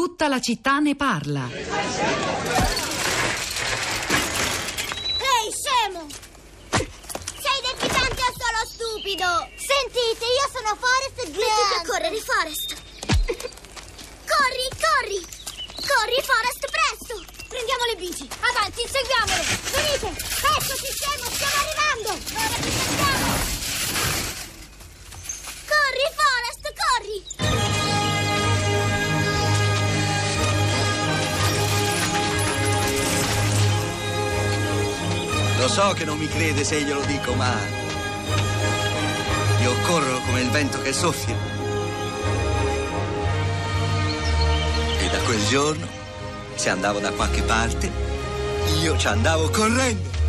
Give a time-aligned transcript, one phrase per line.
[0.00, 1.46] Tutta la città ne parla.
[1.52, 1.60] Ehi,
[5.52, 6.06] scemo!
[6.70, 9.28] Sei deficiente o solo stupido?
[9.60, 11.36] Sentite, io sono Forest Gump.
[11.36, 12.80] Mettiti a correre, Forest.
[14.24, 15.20] Corri, corri!
[15.84, 17.20] Corri, Forest, presto!
[17.46, 18.26] Prendiamo le bici.
[18.40, 19.44] Avanti, inseguiamolo.
[19.68, 20.08] Venite.
[20.16, 22.08] Eccoci, scemo, stiamo arrivando.
[22.08, 23.09] Ora ci sentiamo.
[35.70, 37.54] So che non mi crede se glielo dico, ma
[39.62, 41.36] io corro come il vento che soffia.
[44.98, 45.86] E da quel giorno,
[46.56, 47.88] se andavo da qualche parte,
[48.82, 50.19] io ci andavo correndo.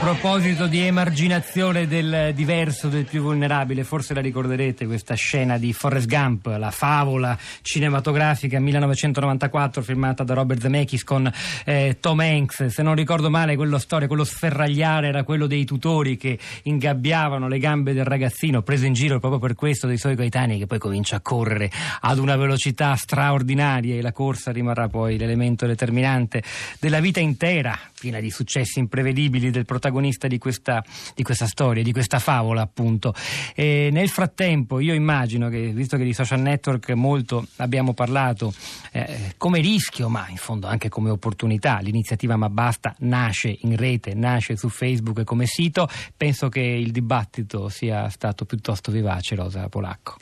[0.00, 6.06] Proposito di emarginazione del diverso, del più vulnerabile, forse la ricorderete questa scena di Forrest
[6.06, 11.30] Gump, la favola cinematografica 1994 firmata da Robert Zemeckis con
[11.64, 12.66] eh, Tom Hanks.
[12.66, 17.58] Se non ricordo male, quello storia, quello sferragliare era quello dei tutori che ingabbiavano le
[17.58, 21.16] gambe del ragazzino, preso in giro proprio per questo dai suoi coetanei, che poi comincia
[21.16, 26.42] a correre ad una velocità straordinaria e la corsa rimarrà poi l'elemento determinante
[26.78, 31.92] della vita intera, piena di successi imprevedibili del protagonista di questa, di questa storia, di
[31.92, 33.14] questa favola appunto.
[33.54, 38.52] E nel frattempo io immagino che, visto che di social network molto abbiamo parlato,
[38.92, 44.14] eh, come rischio, ma in fondo anche come opportunità, l'iniziativa Ma Basta nasce in rete,
[44.14, 50.16] nasce su Facebook come sito, penso che il dibattito sia stato piuttosto vivace, Rosa Polacco.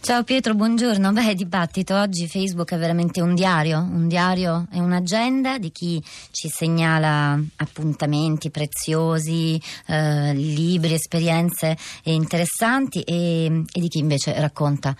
[0.00, 1.12] Ciao Pietro, buongiorno.
[1.12, 6.48] Beh, dibattito oggi Facebook è veramente un diario, un diario e un'agenda di chi ci
[6.48, 14.94] segnala appuntamenti preziosi, eh, libri, esperienze interessanti e, e di chi invece racconta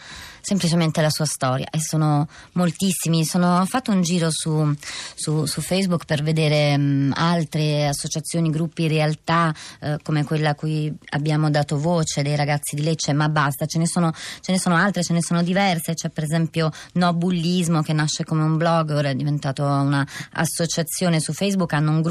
[0.48, 3.25] semplicemente la sua storia e sono moltissimi.
[3.25, 4.75] Sono, ho fatto un giro su,
[5.14, 10.91] su, su Facebook per vedere mh, altre associazioni, gruppi, realtà eh, come quella a cui
[11.11, 14.11] abbiamo dato voce dei ragazzi di Lecce, ma basta, ce ne sono,
[14.41, 15.92] ce ne sono altre, ce ne sono diverse.
[15.92, 21.35] C'è per esempio No Bullismo che nasce come un blog, ora è diventato un'associazione su
[21.35, 22.08] Facebook, hanno un gruppo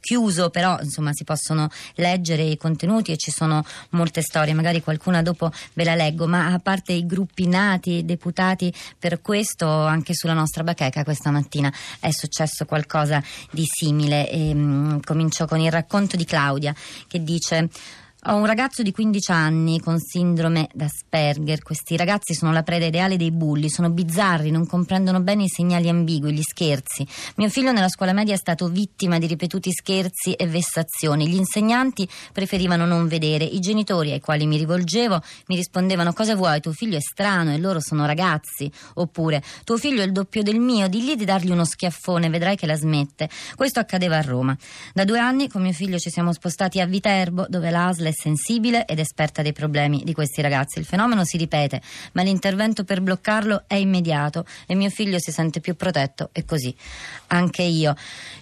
[0.00, 5.22] chiuso, però insomma si possono leggere i contenuti e ci sono molte storie, magari qualcuna
[5.22, 10.34] dopo ve la leggo, ma a parte i gruppi nati, deputati per questo, anche sulla
[10.34, 14.28] nostra bacheca questa mattina è successo qualcosa di simile.
[14.28, 16.74] E, mh, comincio con il racconto di Claudia
[17.06, 17.68] che dice
[18.24, 21.62] ho un ragazzo di 15 anni con sindrome d'Asperger.
[21.62, 25.88] Questi ragazzi sono la preda ideale dei bulli, sono bizzarri, non comprendono bene i segnali
[25.88, 27.06] ambigui, gli scherzi.
[27.36, 31.28] Mio figlio nella scuola media è stato vittima di ripetuti scherzi e vessazioni.
[31.28, 33.44] Gli insegnanti preferivano non vedere.
[33.44, 36.60] I genitori ai quali mi rivolgevo mi rispondevano: Cosa vuoi?
[36.60, 38.70] Tuo figlio è strano e loro sono ragazzi.
[38.96, 42.66] Oppure: Tuo figlio è il doppio del mio, digli di dargli uno schiaffone, vedrai che
[42.66, 43.30] la smette.
[43.56, 44.54] Questo accadeva a Roma.
[44.92, 48.84] Da due anni con mio figlio ci siamo spostati a Viterbo, dove l'ASL è sensibile
[48.84, 50.78] ed esperta dei problemi di questi ragazzi.
[50.78, 51.80] Il fenomeno si ripete,
[52.12, 56.74] ma l'intervento per bloccarlo è immediato e mio figlio si sente più protetto e così
[57.28, 57.94] anche io.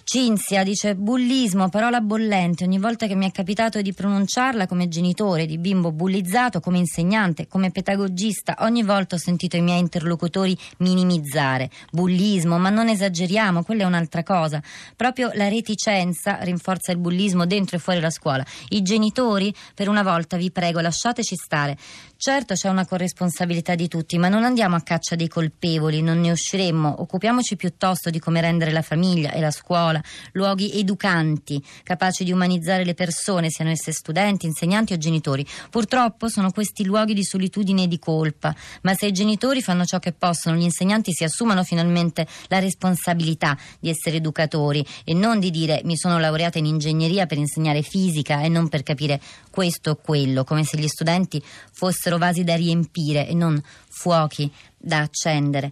[0.03, 2.63] Cinzia dice bullismo, parola bollente.
[2.63, 7.47] Ogni volta che mi è capitato di pronunciarla come genitore di bimbo bullizzato, come insegnante,
[7.47, 11.69] come pedagogista, ogni volta ho sentito i miei interlocutori minimizzare.
[11.91, 14.61] Bullismo, ma non esageriamo, quella è un'altra cosa.
[14.95, 18.43] Proprio la reticenza rinforza il bullismo dentro e fuori la scuola.
[18.69, 21.77] I genitori, per una volta, vi prego, lasciateci stare.
[22.21, 26.31] Certo c'è una corresponsabilità di tutti, ma non andiamo a caccia dei colpevoli, non ne
[26.31, 26.95] usciremmo.
[26.99, 30.03] Occupiamoci piuttosto di come rendere la famiglia e la scuola
[30.33, 35.47] luoghi educanti, capaci di umanizzare le persone, siano esse studenti, insegnanti o genitori.
[35.69, 39.99] Purtroppo sono questi luoghi di solitudine e di colpa, ma se i genitori fanno ciò
[39.99, 45.51] che possono, gli insegnanti si assumano finalmente la responsabilità di essere educatori e non di
[45.51, 49.95] dire mi sono laureata in ingegneria per insegnare fisica e non per capire questo o
[49.95, 51.41] quello, come se gli studenti
[51.71, 55.71] fossero vasi da riempire e non fuochi da accendere.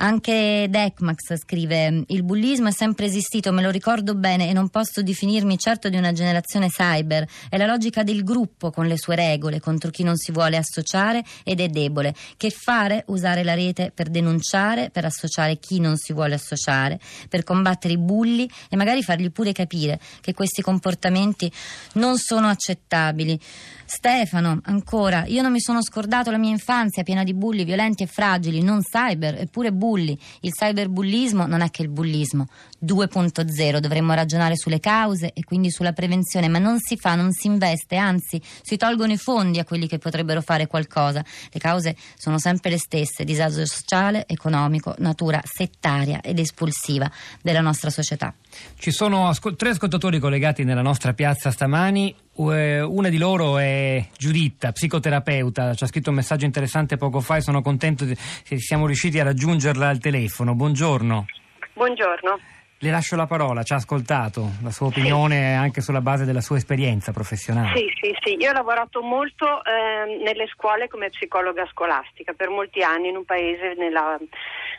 [0.00, 5.02] Anche Decmax scrive: Il bullismo è sempre esistito, me lo ricordo bene e non posso
[5.02, 7.26] definirmi certo di una generazione cyber.
[7.48, 11.24] È la logica del gruppo con le sue regole contro chi non si vuole associare
[11.42, 12.14] ed è debole.
[12.36, 13.04] Che fare?
[13.08, 17.98] Usare la rete per denunciare, per associare chi non si vuole associare, per combattere i
[17.98, 21.50] bulli e magari fargli pure capire che questi comportamenti
[21.94, 23.38] non sono accettabili.
[23.84, 28.06] Stefano, ancora, io non mi sono scordato la mia infanzia piena di bulli violenti e
[28.06, 30.18] fragili, non cyber, eppure bulli.
[30.40, 32.46] Il cyberbullismo non è che il bullismo,
[32.84, 33.78] 2.0.
[33.78, 37.96] Dovremmo ragionare sulle cause e quindi sulla prevenzione, ma non si fa, non si investe,
[37.96, 41.24] anzi si tolgono i fondi a quelli che potrebbero fare qualcosa.
[41.50, 47.10] Le cause sono sempre le stesse, disagio sociale, economico, natura settaria ed espulsiva
[47.42, 48.34] della nostra società.
[48.78, 52.14] Ci sono ascol- tre ascoltatori collegati nella nostra piazza stamani.
[52.34, 57.40] Una di loro è Giuditta, psicoterapeuta, ci ha scritto un messaggio interessante poco fa e
[57.40, 60.54] sono contento che siamo riusciti a raggiungerla al telefono.
[60.54, 61.26] Buongiorno.
[61.74, 62.38] Buongiorno.
[62.80, 65.56] Le lascio la parola, ci ha ascoltato la sua opinione sì.
[65.56, 67.76] anche sulla base della sua esperienza professionale.
[67.76, 68.36] Sì, sì, sì.
[68.38, 73.24] Io ho lavorato molto eh, nelle scuole come psicologa scolastica per molti anni in un
[73.24, 74.16] paese nella,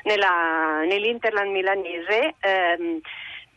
[0.04, 2.36] nella, nell'Interland milanese.
[2.40, 3.02] Ehm,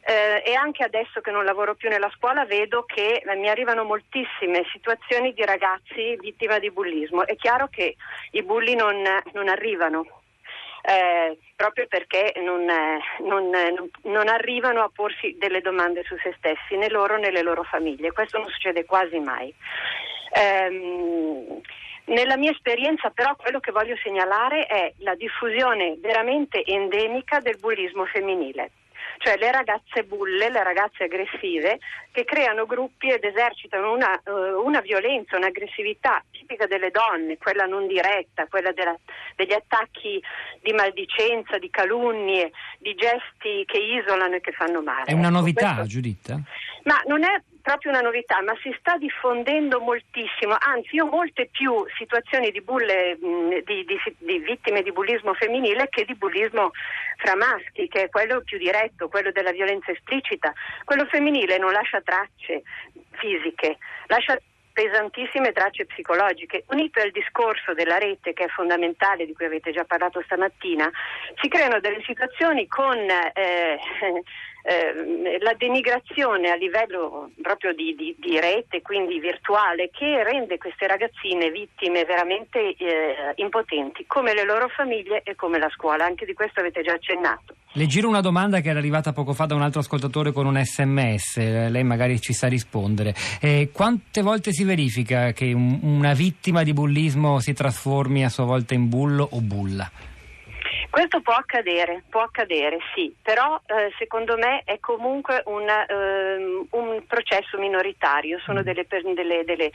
[0.04, 3.84] eh, e anche adesso che non lavoro più nella scuola vedo che eh, mi arrivano
[3.84, 7.24] moltissime situazioni di ragazzi vittima di bullismo.
[7.24, 7.94] È chiaro che
[8.32, 8.96] i bulli non,
[9.34, 10.21] non arrivano.
[10.84, 16.34] Eh, proprio perché non, eh, non, eh, non, arrivano a porsi delle domande su se
[16.38, 18.12] stessi, né loro né le loro famiglie.
[18.12, 19.54] Questo non succede quasi mai.
[20.32, 21.60] Ehm,
[22.06, 28.04] nella mia esperienza però quello che voglio segnalare è la diffusione veramente endemica del bullismo
[28.06, 28.72] femminile
[29.18, 31.78] cioè le ragazze bulle, le ragazze aggressive
[32.10, 37.86] che creano gruppi ed esercitano una, uh, una violenza, un'aggressività tipica delle donne, quella non
[37.86, 38.96] diretta, quella della,
[39.36, 40.22] degli attacchi
[40.60, 45.04] di maldicenza, di calunnie, di gesti che isolano e che fanno male.
[45.04, 45.90] È una ecco, novità, questo...
[45.90, 46.40] Giuditta?
[46.84, 51.48] Ma non è proprio una novità, ma si sta diffondendo moltissimo, anzi io ho molte
[51.50, 53.16] più situazioni di, bulle,
[53.64, 56.72] di, di, di, vittime di bullismo femminile che di bullismo
[57.16, 60.52] fra maschi, che è quello più diretto, quello della violenza esplicita.
[60.84, 62.62] Quello femminile non lascia tracce
[63.12, 64.36] fisiche, lascia
[64.72, 66.64] pesantissime tracce psicologiche.
[66.68, 70.90] Unito al discorso della rete che è fondamentale, di cui avete già parlato stamattina,
[71.40, 73.78] si creano delle situazioni con eh,
[74.62, 80.86] eh, la denigrazione a livello proprio di, di, di, rete, quindi virtuale, che rende queste
[80.86, 86.04] ragazzine vittime veramente eh, impotenti, come le loro famiglie e come la scuola.
[86.04, 87.56] Anche di questo avete già accennato.
[87.74, 90.62] Le giro una domanda che era arrivata poco fa da un altro ascoltatore con un
[90.62, 91.38] sms,
[91.70, 93.14] lei magari ci sa rispondere.
[93.40, 98.44] Eh, quante volte si verifica che un, una vittima di bullismo si trasformi a sua
[98.44, 99.90] volta in bullo o bulla?
[100.92, 107.06] Questo può accadere, può accadere, sì, però eh, secondo me è comunque una, um, un
[107.06, 108.38] processo minoritario.
[108.40, 108.62] Sono mm.
[108.62, 109.70] delle, delle, delle,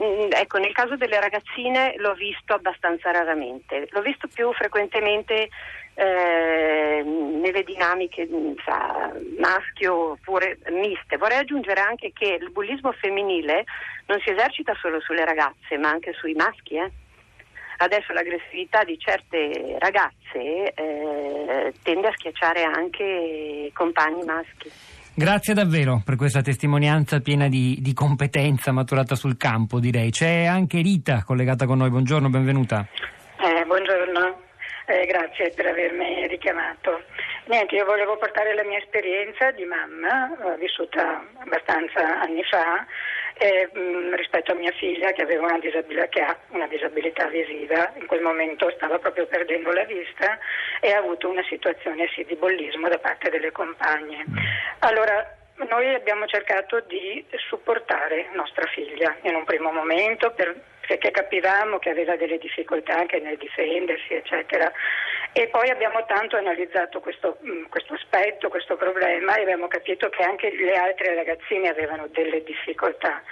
[0.00, 5.48] mm, ecco, nel caso delle ragazzine l'ho visto abbastanza raramente, l'ho visto più frequentemente
[5.94, 8.28] eh, nelle dinamiche
[8.64, 11.16] sa, maschio oppure miste.
[11.16, 13.64] Vorrei aggiungere anche che il bullismo femminile
[14.06, 16.76] non si esercita solo sulle ragazze, ma anche sui maschi.
[16.76, 16.92] Eh?
[17.84, 24.70] Adesso l'aggressività di certe ragazze eh, tende a schiacciare anche compagni maschi.
[25.16, 30.10] Grazie davvero per questa testimonianza piena di, di, competenza maturata sul campo, direi.
[30.10, 31.90] C'è anche Rita collegata con noi.
[31.90, 32.84] Buongiorno, benvenuta.
[33.38, 34.40] Eh, buongiorno,
[34.86, 37.04] eh, grazie per avermi richiamato.
[37.46, 42.84] Niente, io volevo portare la mia esperienza di mamma, vissuta abbastanza anni fa,
[43.34, 43.68] eh,
[44.14, 45.58] rispetto a mia figlia che, una
[46.08, 50.38] che, ha una disabilità visiva, in quel momento stava proprio perdendo la vista
[50.80, 54.24] e ha avuto una situazione sì, di bollismo da parte delle compagne.
[54.80, 55.36] Allora,
[55.68, 60.54] noi abbiamo cercato di supportare nostra figlia in un primo momento per,
[60.86, 64.70] perché capivamo che aveva delle difficoltà anche nel difendersi, eccetera.
[65.32, 70.22] E poi abbiamo tanto analizzato questo, mm, questo, aspetto, questo problema e abbiamo capito che
[70.22, 73.22] anche le altre ragazzine avevano delle difficoltà.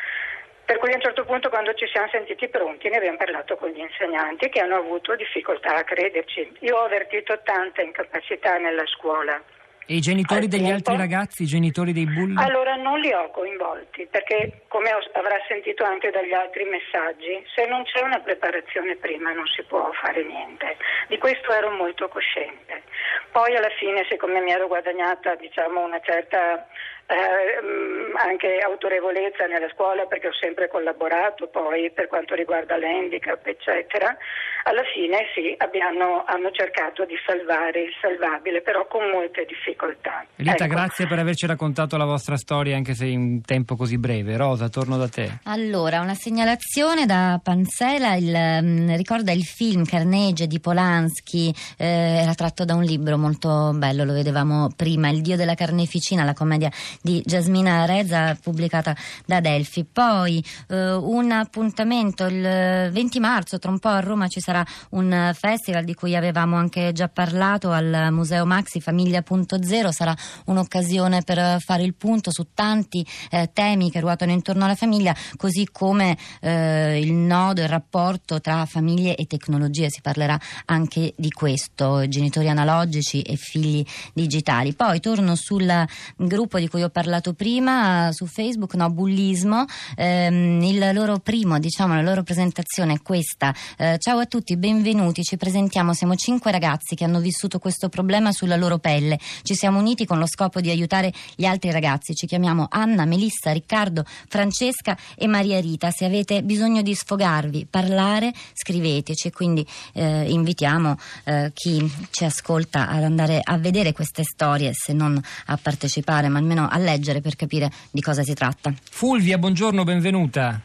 [0.64, 3.70] Per cui a un certo punto quando ci siamo sentiti pronti ne abbiamo parlato con
[3.70, 6.56] gli insegnanti che hanno avuto difficoltà a crederci.
[6.60, 9.40] Io ho avvertito tanta incapacità nella scuola
[9.86, 12.36] e i genitori degli altri ragazzi, i genitori dei bulli?
[12.36, 17.82] Allora non li ho coinvolti perché come avrà sentito anche dagli altri messaggi, se non
[17.84, 20.76] c'è una preparazione prima non si può fare niente.
[21.08, 22.82] Di questo ero molto cosciente.
[23.30, 26.66] Poi alla fine siccome mi ero guadagnata diciamo, una certa
[27.06, 34.16] eh, anche autorevolezza nella scuola perché ho sempre collaborato poi per quanto riguarda l'handicap eccetera,
[34.64, 40.24] alla fine sì abbiamo, hanno cercato di salvare il salvabile però con molte difficoltà.
[40.36, 40.74] Rita ecco.
[40.74, 44.36] grazie per averci raccontato la vostra storia anche se in tempo così breve.
[44.36, 45.30] Rosa torno da te.
[45.44, 52.34] Allora una segnalazione da Pansela, il, um, ricorda il film Carnage di Polanski, eh, era
[52.34, 56.70] tratto da un libro molto bello, lo vedevamo prima, Il Dio della carneficina, la commedia
[57.00, 59.84] di Jasmina Reza pubblicata da Delphi.
[59.84, 65.32] Poi eh, un appuntamento il 20 marzo, tra un po' a Roma ci sarà un
[65.34, 70.14] festival di cui avevamo anche già parlato al Museo Maxi Famiglia.0, sarà
[70.46, 75.68] un'occasione per fare il punto su tanti eh, temi che ruotano intorno alla famiglia, così
[75.70, 82.06] come eh, il nodo, il rapporto tra famiglie e tecnologie, si parlerà anche di questo,
[82.08, 84.74] genitori analogici e figli digitali.
[84.74, 85.70] Poi torno sul
[86.16, 89.64] gruppo di cui ho parlato prima su Facebook, no, Bullismo,
[89.96, 93.54] ehm, il loro primo, diciamo, la loro presentazione è questa.
[93.76, 98.32] Eh, ciao a tutti, benvenuti, ci presentiamo, siamo cinque ragazzi che hanno vissuto questo problema
[98.32, 99.18] sulla loro pelle.
[99.42, 102.14] Ci siamo uniti con lo scopo di aiutare gli altri ragazzi.
[102.14, 105.90] Ci chiamiamo Anna, Melissa, Riccardo, Francesca e Maria Rita.
[105.90, 109.30] Se avete bisogno di sfogarvi, parlare, scriveteci.
[109.30, 115.20] Quindi eh, invitiamo eh, chi ci ascolta ad andare a vedere queste storie, se non
[115.46, 118.72] a partecipare, ma almeno a leggere per capire di cosa si tratta.
[118.90, 120.60] Fulvia, buongiorno, benvenuta.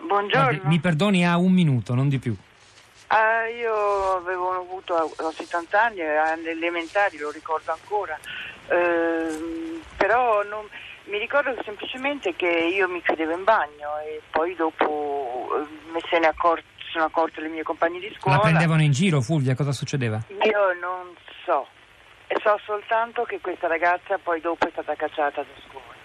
[0.00, 0.68] Buongiorno.
[0.68, 2.34] Mi perdoni, ha un minuto, non di più.
[3.08, 8.18] Ah, io avevo avuto ho 70 anni, alle elementari, lo ricordo ancora,
[8.68, 10.66] eh, però non,
[11.04, 16.18] mi ricordo semplicemente che io mi chiudevo in bagno e poi dopo eh, me se
[16.18, 16.62] ne accor-
[16.92, 18.36] sono accorte le mie compagne di scuola.
[18.36, 20.20] La prendevano in giro, Fulvia, cosa succedeva?
[20.28, 21.66] Io non so,
[22.28, 25.96] e so soltanto che questa ragazza poi dopo è stata cacciata da scuola.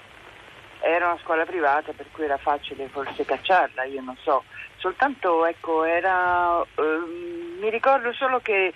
[0.79, 4.43] Era una scuola privata per cui era facile forse cacciarla, io non so.
[4.77, 6.61] Soltanto ecco, era.
[6.75, 8.73] ehm, mi ricordo solo che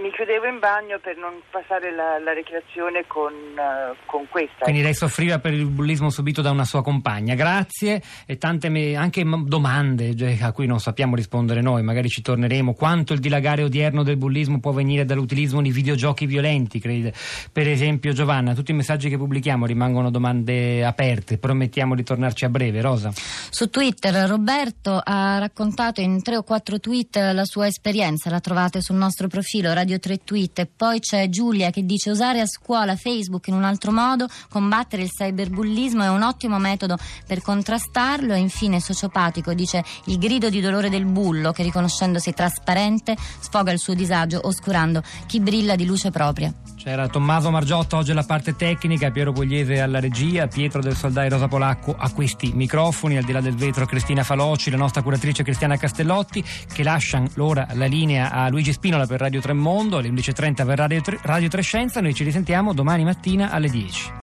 [0.00, 4.64] mi chiudevo in bagno per non passare la, la ricreazione con, eh, con questa.
[4.64, 7.34] Quindi lei soffriva per il bullismo subito da una sua compagna.
[7.34, 12.22] Grazie e tante me- anche domande cioè, a cui non sappiamo rispondere noi, magari ci
[12.22, 12.74] torneremo.
[12.74, 16.78] Quanto il dilagare odierno del bullismo può venire dall'utilizzo di videogiochi violenti?
[16.78, 17.12] Crede?
[17.52, 21.38] Per esempio, Giovanna, tutti i messaggi che pubblichiamo rimangono domande aperte.
[21.38, 22.80] Promettiamo di tornarci a breve.
[22.80, 23.10] Rosa.
[23.50, 28.80] Su Twitter Roberto ha raccontato in tre o quattro tweet la sua esperienza, la trovate
[28.80, 30.58] sul nostro profilo Radio 3 Tweet.
[30.58, 35.02] E poi c'è Giulia che dice usare a scuola Facebook in un altro modo, combattere
[35.02, 38.34] il cyberbullismo è un ottimo metodo per contrastarlo.
[38.34, 43.78] E infine Sociopatico dice il grido di dolore del bullo che riconoscendosi trasparente sfoga il
[43.78, 46.52] suo disagio oscurando chi brilla di luce propria.
[46.88, 51.46] C'era Tommaso Margiotto oggi alla parte tecnica, Piero Pugliese alla regia, Pietro del Soldai Rosa
[51.46, 55.76] Polacco a questi microfoni, al di là del vetro Cristina Faloci, la nostra curatrice Cristiana
[55.76, 56.42] Castellotti,
[56.72, 61.02] che lasciano l'ora la linea a Luigi Spinola per Radio Tremondo, alle 11.30 per Radio,
[61.02, 64.12] 3, Radio Trescenza, noi ci risentiamo domani mattina alle 10.